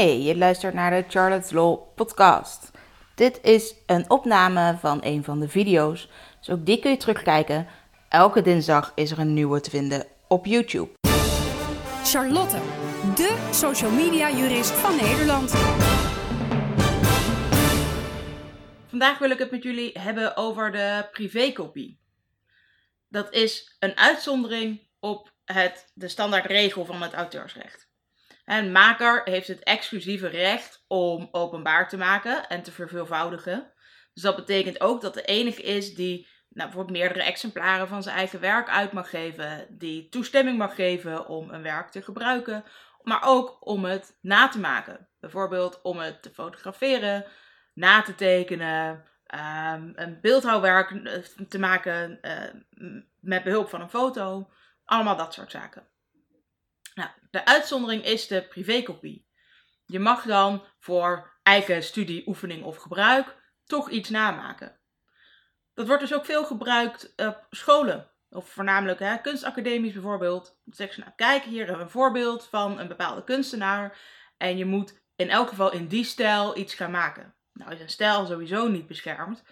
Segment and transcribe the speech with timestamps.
[0.00, 2.70] Hey, je luistert naar de Charlotte's Law podcast.
[3.14, 7.66] Dit is een opname van een van de video's, dus ook die kun je terugkijken.
[8.08, 10.90] Elke dinsdag is er een nieuwe te vinden op YouTube.
[12.04, 12.58] Charlotte,
[13.14, 15.50] de social media jurist van Nederland.
[18.88, 22.00] Vandaag wil ik het met jullie hebben over de privékopie.
[23.08, 27.89] Dat is een uitzondering op het, de standaardregel van het auteursrecht.
[28.50, 33.72] Een maker heeft het exclusieve recht om openbaar te maken en te verveelvoudigen.
[34.14, 38.16] Dus dat betekent ook dat de enige is die nou, bijvoorbeeld meerdere exemplaren van zijn
[38.16, 42.64] eigen werk uit mag geven, die toestemming mag geven om een werk te gebruiken,
[43.02, 45.08] maar ook om het na te maken.
[45.20, 47.24] Bijvoorbeeld om het te fotograferen,
[47.74, 54.50] na te tekenen, um, een beeldhouwwerk eh, te maken uh, met behulp van een foto.
[54.84, 55.88] Allemaal dat soort zaken.
[57.00, 59.28] Nou, de uitzondering is de privékopie.
[59.84, 64.78] Je mag dan voor eigen studie, oefening of gebruik toch iets namaken.
[65.74, 68.10] Dat wordt dus ook veel gebruikt op scholen.
[68.30, 70.44] Of voornamelijk hè, kunstacademies bijvoorbeeld.
[70.64, 73.98] Dan zeggen ze, nou kijk, hier hebben we een voorbeeld van een bepaalde kunstenaar.
[74.36, 77.34] En je moet in elk geval in die stijl iets gaan maken.
[77.52, 79.42] Nou is een stijl sowieso niet beschermd.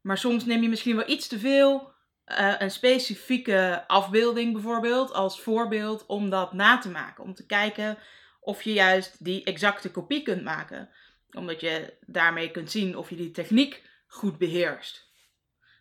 [0.00, 1.92] Maar soms neem je misschien wel iets te veel
[2.28, 7.24] uh, een specifieke afbeelding bijvoorbeeld als voorbeeld om dat na te maken.
[7.24, 7.98] Om te kijken
[8.40, 10.90] of je juist die exacte kopie kunt maken.
[11.30, 15.12] Omdat je daarmee kunt zien of je die techniek goed beheerst.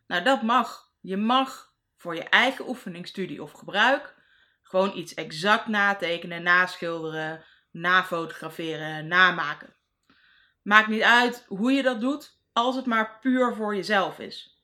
[0.07, 0.91] Nou, dat mag.
[1.01, 4.15] Je mag voor je eigen oefening, studie of gebruik
[4.67, 9.75] gewoon iets exact natekenen, naschilderen, nafotograferen, namaken.
[10.61, 14.56] Maakt niet uit hoe je dat doet, als het maar puur voor jezelf is.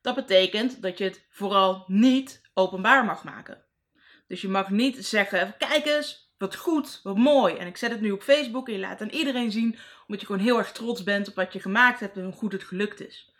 [0.00, 3.64] Dat betekent dat je het vooral niet openbaar mag maken.
[4.26, 7.54] Dus je mag niet zeggen: kijk eens, wat goed, wat mooi.
[7.54, 10.26] En ik zet het nu op Facebook en je laat aan iedereen zien, omdat je
[10.26, 13.00] gewoon heel erg trots bent op wat je gemaakt hebt en hoe goed het gelukt
[13.00, 13.32] is.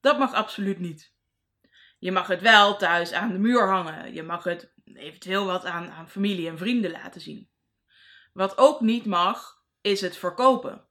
[0.00, 1.16] Dat mag absoluut niet.
[1.98, 4.14] Je mag het wel thuis aan de muur hangen.
[4.14, 7.50] Je mag het eventueel wat aan, aan familie en vrienden laten zien.
[8.32, 10.87] Wat ook niet mag, is het verkopen.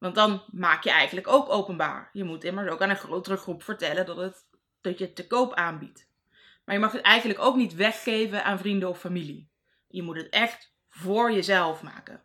[0.00, 2.10] Want dan maak je eigenlijk ook openbaar.
[2.12, 4.46] Je moet immers ook aan een grotere groep vertellen dat, het,
[4.80, 6.08] dat je het te koop aanbiedt.
[6.64, 9.50] Maar je mag het eigenlijk ook niet weggeven aan vrienden of familie.
[9.88, 12.24] Je moet het echt voor jezelf maken.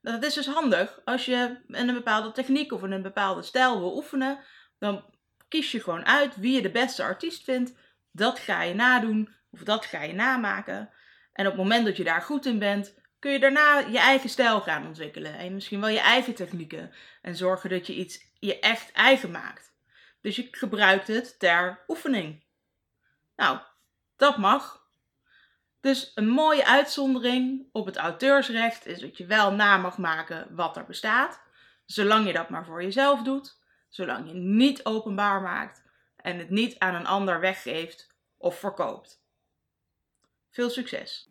[0.00, 4.38] Dat is dus handig als je een bepaalde techniek of een bepaalde stijl wil oefenen.
[4.78, 5.04] Dan
[5.48, 7.74] kies je gewoon uit wie je de beste artiest vindt.
[8.10, 10.90] Dat ga je nadoen of dat ga je namaken.
[11.32, 14.28] En op het moment dat je daar goed in bent, kun je daarna je eigen
[14.28, 15.38] stijl gaan ontwikkelen.
[15.38, 16.92] En misschien wel je eigen technieken.
[17.20, 19.72] En zorgen dat je iets je echt eigen maakt.
[20.20, 22.44] Dus je gebruikt het ter oefening.
[23.36, 23.58] Nou,
[24.16, 24.86] dat mag.
[25.80, 30.76] Dus een mooie uitzondering op het auteursrecht is dat je wel na mag maken wat
[30.76, 31.40] er bestaat.
[31.86, 33.58] Zolang je dat maar voor jezelf doet.
[33.88, 35.82] Zolang je niet openbaar maakt
[36.16, 39.22] en het niet aan een ander weggeeft of verkoopt.
[40.50, 41.28] Veel succes!